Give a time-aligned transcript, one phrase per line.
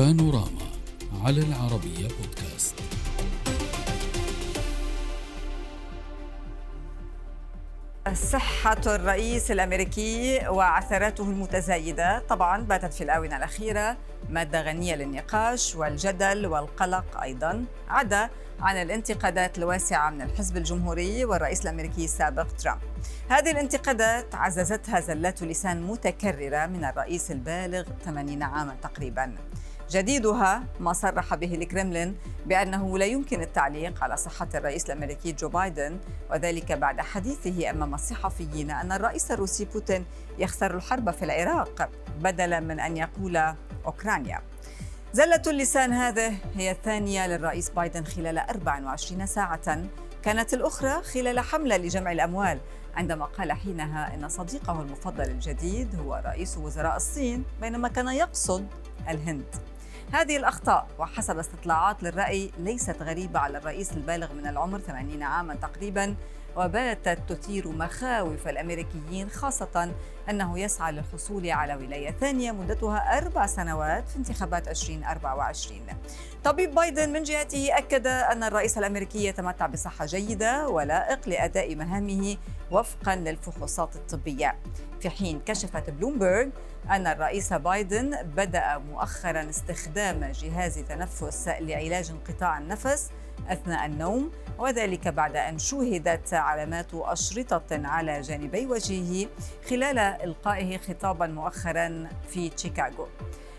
[0.00, 0.66] بانوراما
[1.24, 2.74] على العربية بودكاست.
[8.14, 12.18] صحة الرئيس الأمريكي وعثراته المتزايدة.
[12.18, 13.96] طبعا باتت في الآونة الأخيرة
[14.30, 17.64] مادة غنية للنقاش والجدل والقلق أيضا.
[17.88, 18.30] عدا
[18.60, 22.80] عن الانتقادات الواسعة من الحزب الجمهوري والرئيس الأمريكي السابق ترامب.
[23.28, 29.34] هذه الانتقادات عززتها زلات لسان متكررة من الرئيس البالغ 80 عاما تقريبا.
[29.90, 35.98] جديدها ما صرح به الكرملين بأنه لا يمكن التعليق على صحة الرئيس الأمريكي جو بايدن
[36.30, 40.04] وذلك بعد حديثه أمام الصحفيين أن الرئيس الروسي بوتين
[40.38, 41.90] يخسر الحرب في العراق
[42.20, 43.54] بدلا من أن يقول
[43.86, 44.40] أوكرانيا.
[45.12, 49.82] زلة اللسان هذه هي الثانية للرئيس بايدن خلال 24 ساعة.
[50.22, 52.60] كانت الأخرى خلال حملة لجمع الأموال
[52.94, 58.66] عندما قال حينها إن صديقه المفضل الجديد هو رئيس وزراء الصين بينما كان يقصد
[59.08, 59.44] الهند.
[60.12, 66.14] هذه الأخطاء وحسب استطلاعات للرأي ليست غريبة على الرئيس البالغ من العمر 80 عاما تقريبا.
[66.56, 69.92] وباتت تثير مخاوف الأمريكيين خاصة
[70.30, 75.80] أنه يسعى للحصول على ولاية ثانية مدتها أربع سنوات في انتخابات 2024.
[76.44, 82.36] طبيب بايدن من جهته أكد أن الرئيس الأمريكي يتمتع بصحة جيدة ولائق لأداء مهامه
[82.70, 84.56] وفقا للفحوصات الطبية.
[85.00, 86.46] في حين كشفت بلومبرغ
[86.90, 93.10] أن الرئيس بايدن بدأ مؤخرا استخدام جهاز تنفس لعلاج انقطاع النفس
[93.48, 99.28] أثناء النوم وذلك بعد أن شوهدت علامات أشرطة على جانبي وجهه
[99.70, 103.08] خلال إلقائه خطابا مؤخرا في شيكاغو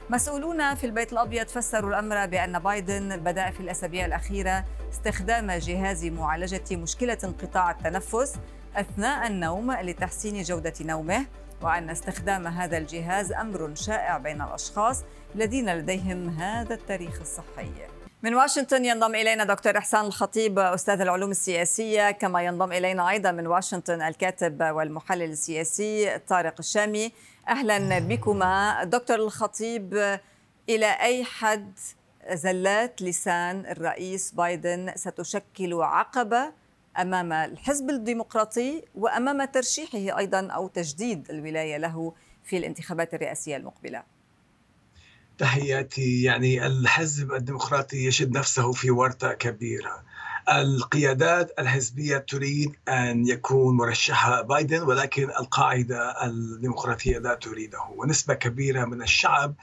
[0.09, 6.75] مسؤولون في البيت الأبيض فسروا الأمر بأن بايدن بدأ في الأسابيع الأخيرة استخدام جهاز معالجة
[6.75, 8.35] مشكلة انقطاع التنفس
[8.75, 11.25] أثناء النوم لتحسين جودة نومه
[11.61, 15.03] وأن استخدام هذا الجهاز أمر شائع بين الأشخاص
[15.35, 18.00] الذين لديهم هذا التاريخ الصحي.
[18.23, 23.48] من واشنطن ينضم إلينا دكتور إحسان الخطيب أستاذ العلوم السياسية كما ينضم إلينا أيضا من
[23.48, 27.11] واشنطن الكاتب والمحلل السياسي طارق الشامي.
[27.48, 28.83] أهلا بكما.
[28.83, 29.93] دكتور الخطيب
[30.70, 31.80] إلى أي حد
[32.32, 36.53] زلات لسان الرئيس بايدن ستشكل عقبة
[36.98, 44.03] أمام الحزب الديمقراطي وأمام ترشيحه أيضا أو تجديد الولاية له في الانتخابات الرئاسية المقبلة؟
[45.41, 46.23] تحياتي.
[46.23, 50.03] يعني الحزب الديمقراطي يجد نفسه في ورطة كبيرة.
[50.49, 57.79] القيادات الحزبية تريد أن يكون مرشحها بايدن ولكن القاعدة الديمقراطية لا تريده.
[57.95, 59.55] ونسبة كبيرة من الشعب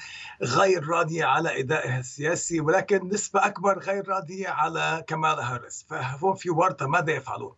[0.43, 6.51] غير راضية على أدائها السياسي ولكن نسبة أكبر غير راضية على كمال هارس فهم في
[6.51, 7.55] ورطة ماذا يفعلون؟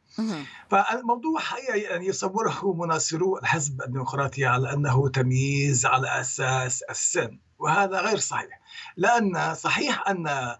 [0.70, 7.38] فالموضوع حقيقة يعني يصوره مناصرو الحزب الديمقراطي على أنه تمييز على أساس السن.
[7.60, 8.60] وهذا غير صحيح.
[8.96, 10.56] لأن صحيح أن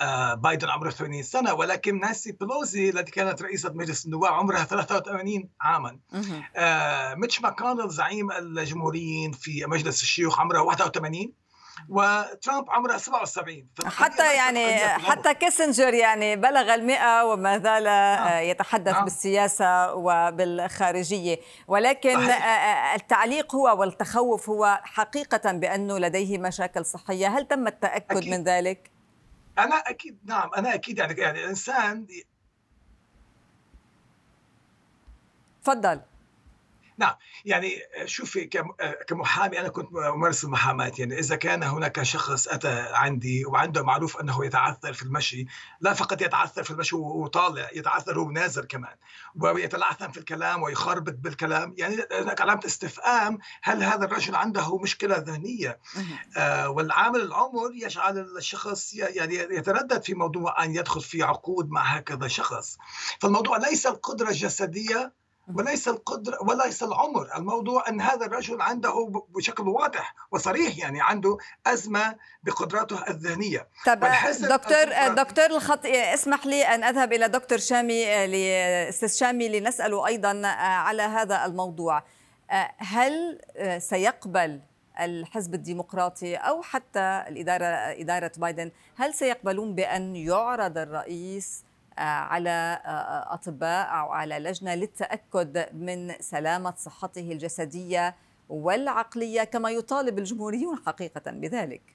[0.00, 5.48] آه، بايدن عمره 80 سنة ولكن نانسي بيلوسي التي كانت رئيسة مجلس النواب عمرها 83
[5.60, 5.98] عاما.
[6.56, 11.32] آه، ميتش ماكونل زعيم الجمهوريين في مجلس الشيوخ عمره 81
[11.88, 18.38] وترامب عمره 77 حتى يعني حتى كيسنجر يعني بلغ المئة وما زال آه.
[18.38, 19.04] يتحدث آه.
[19.04, 22.94] بالسياسة وبالخارجية ولكن صحيح.
[22.94, 28.30] التعليق هو والتخوف هو حقيقة بأنه لديه مشاكل صحية هل تم التأكد أكيد.
[28.30, 28.90] من ذلك؟
[29.58, 32.06] أنا أكيد نعم أنا أكيد يعني يعني الإنسان
[35.62, 36.00] تفضل
[36.98, 38.50] نعم يعني شوفي
[39.06, 44.44] كمحامي أنا كنت ممارس المحاماة يعني إذا كان هناك شخص أتى عندي وعنده معروف أنه
[44.44, 45.46] يتعثر في المشي
[45.80, 48.96] لا فقط يتعثر في المشي وطالع يتعثر وهو نازل كمان
[49.34, 55.78] ويتلعثم في الكلام ويخربط بالكلام يعني هناك علامة استفهام هل هذا الرجل عنده مشكلة ذهنية؟
[56.36, 62.28] آه والعامل العمر يجعل الشخص يعني يتردد في موضوع أن يدخل في عقود مع هكذا
[62.28, 62.78] شخص.
[63.20, 65.12] فالموضوع ليس القدرة الجسدية
[65.54, 67.28] وليس القدرة وليس العمر.
[67.36, 71.36] الموضوع أن هذا الرجل عنده بشكل واضح وصريح يعني عنده
[71.66, 73.68] أزمة بقدراته الذهنية.
[73.86, 74.04] طب
[74.48, 78.04] دكتور دكتور الخط اسمح لي أن أذهب إلى دكتور شامي
[78.88, 82.02] أستاذ شامي لنسأله أيضا على هذا الموضوع.
[82.78, 83.40] هل
[83.78, 84.60] سيقبل
[85.00, 87.66] الحزب الديمقراطي أو حتى الإدارة
[88.00, 95.74] إدارة بايدن هل سيقبلون بأن يعرض الرئيس آه، على آه، أطباء أو على لجنة للتأكد
[95.74, 98.16] من سلامة صحته الجسدية
[98.48, 101.93] والعقلية كما يطالب الجمهوريون حقيقة بذلك.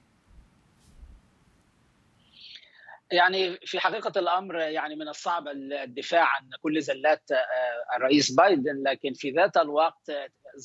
[3.12, 5.48] يعني في حقيقة الأمر يعني من الصعب
[5.84, 7.22] الدفاع عن كل زلات
[7.96, 10.10] الرئيس بايدن لكن في ذات الوقت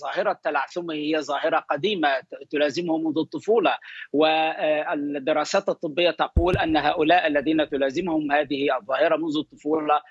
[0.02, 2.10] ظاهرة تلعثمه هي ظاهرة قديمة
[2.50, 3.78] تلازمه منذ الطفولة
[4.14, 10.02] والدراسات الطبية تقول أن هؤلاء الذين تلازمهم هذه الظاهرة منذ الطفولة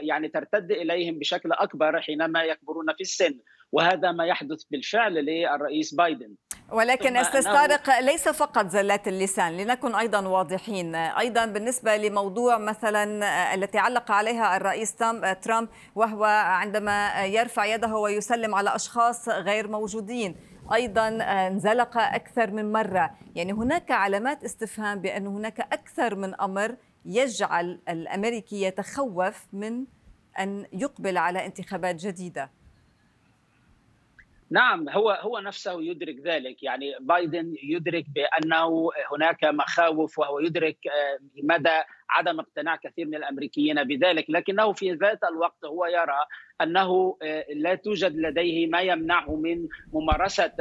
[0.00, 3.38] يعني ترتد إليهم بشكل أكبر حينما يكبرون في السن.
[3.72, 6.34] وهذا ما يحدث بالفعل للرئيس بايدن.
[6.72, 10.94] ولكن أستاذ طارق ليس فقط زلات اللسان لنكن أيضا واضحين.
[10.94, 14.96] أيضا بالنسبة لموضوع مثلا التي علق عليها الرئيس
[15.42, 20.36] ترامب وهو عندما يرفع يده ويسلم على أشخاص غير موجودين
[20.74, 23.10] أيضا انزلق أكثر من مرة.
[23.34, 29.84] يعني هناك علامات استفهام بأن هناك أكثر من أمر يجعل الأمريكي يتخوف من
[30.38, 32.57] أن يقبل على انتخابات جديدة.
[34.50, 36.62] نعم هو هو نفسه يدرك ذلك.
[36.62, 40.78] يعني بايدن يدرك بأنه هناك مخاوف وهو يدرك
[41.42, 41.80] مدى
[42.10, 44.30] عدم اقتناع كثير من الأمريكيين بذلك.
[44.30, 46.24] لكنه في ذات الوقت هو يرى
[46.60, 47.16] أنه
[47.54, 50.52] لا توجد لديه ما يمنعه من ممارسة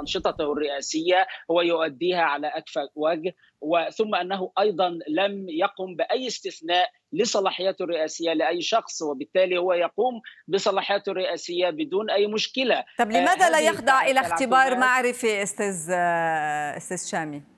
[0.00, 1.26] انشطته الرئاسية.
[1.50, 3.34] هو يؤديها على أكفأ وجه.
[3.64, 11.10] وثم أنه أيضا لم يقم بأي استثناء لصلاحياته الرئاسية لأي شخص وبالتالي هو يقوم بصلاحياته
[11.10, 12.84] الرئاسية بدون أي مشكلة.
[12.98, 15.90] طب لماذا لا يخضع إلى اختبار معرفي أستاذ
[16.76, 17.53] أستاذ شامي؟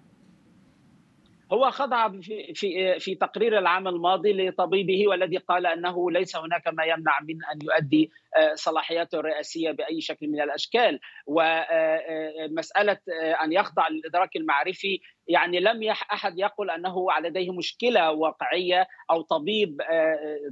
[1.53, 6.85] هو خضع في في في تقرير العام الماضي لطبيبه والذي قال أنه ليس هناك ما
[6.85, 8.11] يمنع من أن يؤدي
[8.55, 11.01] صلاحياته الرئاسية بأي شكل من الأشكال.
[11.27, 12.99] ومساله
[13.45, 19.83] أن يخضع للإدراك المعرفي يعني لم أحد يقل أنه لديه مشكلة واقعية أو طبيب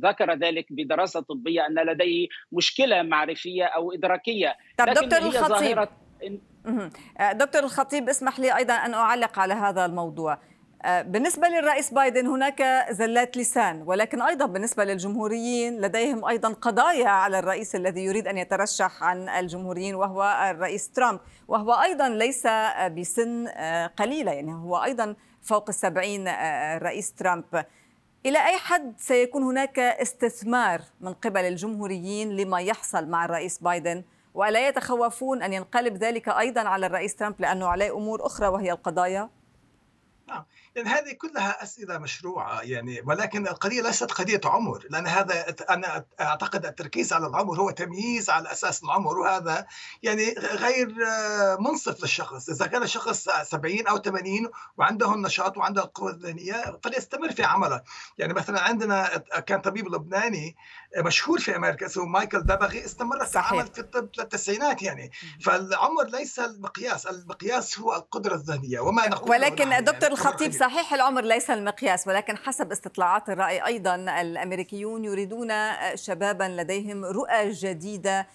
[0.03, 4.57] ذكر ذلك بدراسة طبية أن لديه مشكلة معرفية أو إدراكية.
[4.79, 5.89] طب دكتور الخطيب.
[7.33, 10.39] دكتور الخطيب اسمح لي أيضا أن أعلق على هذا الموضوع.
[10.85, 17.75] بالنسبة للرئيس بايدن هناك زلات لسان ولكن أيضا بالنسبة للجمهوريين لديهم أيضا قضايا على الرئيس
[17.75, 22.47] الذي يريد أن يترشح عن الجمهوريين وهو الرئيس ترامب وهو أيضا ليس
[22.99, 23.49] بسن
[23.97, 27.45] قليلة يعني هو أيضا فوق السبعين الرئيس ترامب
[28.27, 34.05] إلى أي حد سيكون هناك استثمار من قبل الجمهوريين لما يحصل مع الرئيس بايدن
[34.35, 39.31] وألا يتخوفون أن ينقلب ذلك أيضا على الرئيس ترامب لأنه عليه أمور أخرى وهي القضايا؟
[40.29, 40.45] نعم.
[40.75, 46.67] يعني هذه كلها أسئلة مشروعة يعني ولكن القضية ليست قضية عمر لأن هذا أنا أعتقد
[46.67, 49.67] التركيز على العمر هو تمييز على أساس العمر وهذا
[50.03, 50.95] يعني غير
[51.61, 52.49] منصف للشخص.
[52.49, 57.83] إذا كان الشخص 70 أو 80 وعنده النشاط وعنده القوة الذهنية فليستمر في عمله.
[58.19, 59.17] يعني مثلا عندنا
[59.47, 60.57] كان طبيب لبناني
[60.97, 65.11] مشهور في أمريكا اسمه مايكل دبغي استمر في العمل في الطب للتسعينات يعني.
[65.43, 71.51] فالعمر ليس المقياس المقياس هو القدرة الذهنية وما نقول ولكن دكتور الخطيب صحيح العمر ليس
[71.51, 75.53] المقياس ولكن حسب استطلاعات الرأي أيضا الأمريكيون يريدون
[75.95, 78.27] شبابا لديهم رؤى جديدة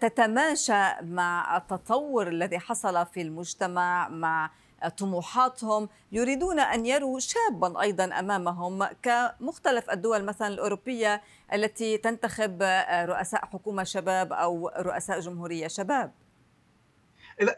[0.00, 4.50] تتماشى مع التطور الذي حصل في المجتمع مع
[4.98, 11.22] طموحاتهم يريدون أن يروا شابا أيضا أمامهم كمختلف الدول مثلا الأوروبية
[11.52, 12.62] التي تنتخب
[12.92, 16.12] رؤساء حكومة شباب أو رؤساء جمهورية شباب.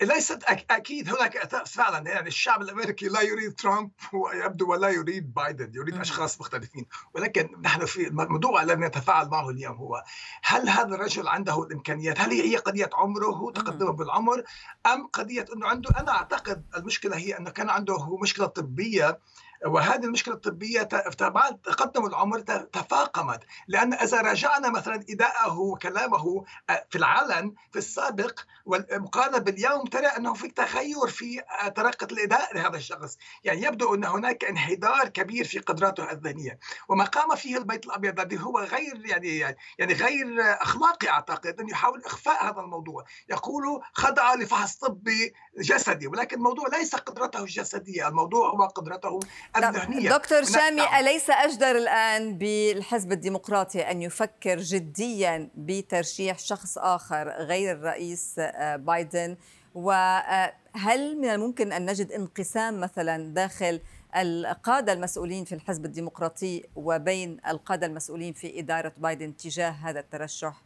[0.03, 2.11] ليست أكيد هناك فعلا.
[2.11, 6.87] يعني الشعب الأمريكي لا يريد ترامب ويبدو ولا يريد بايدن يريد أشخاص مختلفين.
[7.15, 10.05] ولكن نحن في الموضوع الذي نتفاعل معه اليوم هو
[10.45, 14.43] هل هذا الرجل عنده الإمكانيات؟ هل هي قضية عمره تقدمه بالعمر
[14.87, 19.19] أم قضية إنه عنده؟ أنا أعتقد المشكلة هي أنه كان عنده مشكلة طبية
[19.67, 20.89] وهذه المشكلة الطبية
[21.21, 23.41] بعد تقدم العمر تفاقمت.
[23.69, 26.45] لأن إذا راجعنا مثلا إداءه وكلامه
[26.91, 31.43] في العلن في السابق والمقارنة باليوم ترى أنه في تغير في
[31.77, 33.19] طريقة الإداء لهذا الشخص.
[33.45, 36.59] يعني يبدو أن هناك انحدار كبير في قدراته الذهنية.
[36.89, 39.39] وما قام فيه البيت الأبيض الذي هو غير يعني
[39.79, 43.05] يعني غير أخلاقي أعتقد انه يحاول إخفاء هذا الموضوع.
[43.29, 46.07] يقول خضع لفحص طبي جسدي.
[46.07, 49.21] ولكن الموضوع ليس قدرته الجسدية الموضوع هو قدرته
[49.57, 57.73] الذهنية دكتور شامي أليس أجدر الآن بالحزب الديمقراطي أن يفكر جديا بترشيح شخص آخر غير
[57.73, 58.35] الرئيس
[58.75, 59.37] بايدن؟
[59.75, 63.81] وهل من الممكن أن نجد انقسام مثلا داخل
[64.17, 70.63] القادة المسؤولين في الحزب الديمقراطي وبين القادة المسؤولين في إدارة بايدن تجاه هذا الترشح؟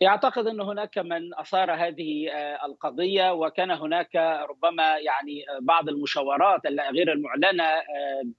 [0.00, 2.28] يعتقد أن هناك من أثار هذه
[2.64, 4.16] القضية وكان هناك
[4.50, 7.64] ربما يعني بعض المشاورات غير المعلنة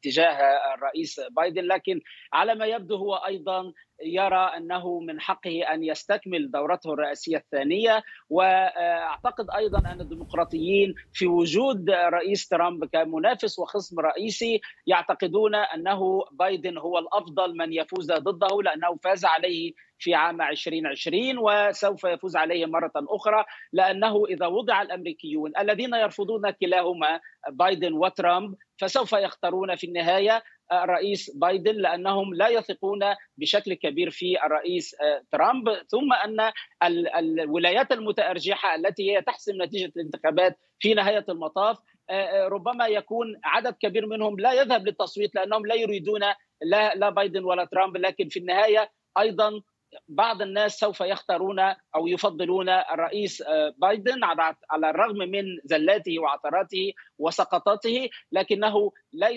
[0.02, 0.38] تجاه
[0.74, 1.64] الرئيس بايدن.
[1.64, 2.02] لكن
[2.34, 9.46] على ما يبدو هو أيضا يرى أنه من حقه أن يستكمل دورته الرئاسية الثانية وأعتقد
[9.58, 17.58] أيضا أن الديمقراطيين في وجود رئيس ترامب كمنافس وخصم رئيسي يعتقدون أنه بايدن هو الأفضل
[17.58, 24.26] من يفوز ضده لأنه فاز عليه في عام 2020 وسوف يفوز عليه مرة أخرى لأنه
[24.26, 32.34] إذا وضع الأمريكيون الذين يرفضون كلاهما بايدن وترامب فسوف يختارون في النهاية الرئيس بايدن لأنهم
[32.34, 33.00] لا يثقون
[33.38, 34.96] بشكل كبير في الرئيس
[35.32, 35.70] ترامب.
[35.88, 36.52] ثم أن
[37.18, 41.78] الولايات المتأرجحة التي هي تحسم نتيجة الانتخابات في نهاية المطاف
[42.48, 46.22] ربما يكون عدد كبير منهم لا يذهب للتصويت لأنهم لا يريدون
[46.62, 47.98] لا لا بايدن ولا ترامب.
[47.98, 49.62] لكن في النهاية أيضا
[50.08, 51.60] بعض الناس سوف يختارون
[51.96, 53.44] أو يفضلون الرئيس
[53.78, 54.24] بايدن
[54.70, 59.28] على الرغم من زلاته وعثراته وسقطاته لكنه لا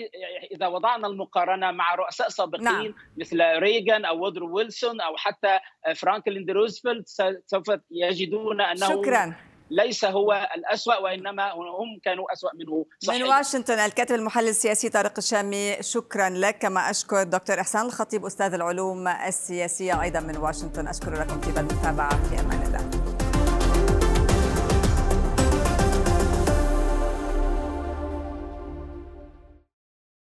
[0.51, 2.93] إذا وضعنا المقارنة مع رؤساء سابقين نعم.
[3.17, 5.59] مثل ريغان أو وودرو ويلسون أو حتى
[5.95, 7.07] فرانكلين دي روزفلت
[7.45, 9.35] سوف يجدون أنه شكرا
[9.73, 12.85] ليس هو الأسوأ وإنما هم كانوا أسوأ منه.
[12.99, 13.21] صحيح.
[13.21, 16.57] من واشنطن الكاتب المحلل السياسي طارق الشامي شكرا لك.
[16.57, 20.87] كما أشكر دكتور إحسان الخطيب أستاذ العلوم السياسية أيضا من واشنطن.
[20.87, 22.29] أشكر لكم طيب المتابعة.
[22.29, 23.02] في أمان الله.